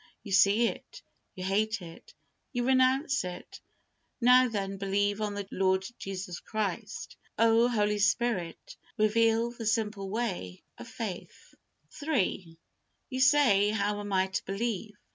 You 0.23 0.31
see 0.31 0.67
it. 0.67 1.03
You 1.35 1.43
hate 1.43 1.79
it. 1.79 2.15
You 2.53 2.65
renounce 2.65 3.23
it. 3.23 3.61
Now 4.19 4.47
then, 4.47 4.77
believe 4.77 5.21
on 5.21 5.35
the 5.35 5.47
Lord 5.51 5.85
Jesus 5.99 6.39
Christ. 6.39 7.17
Oh, 7.37 7.67
Holy 7.67 7.99
Spirit, 7.99 8.77
reveal 8.97 9.51
the 9.51 9.67
simple 9.67 10.09
way 10.09 10.63
of 10.79 10.87
faith. 10.87 11.53
III. 12.01 12.57
You 13.11 13.19
say, 13.19 13.69
"How 13.69 13.99
am 13.99 14.11
I 14.11 14.25
to 14.25 14.43
believe?" 14.45 14.95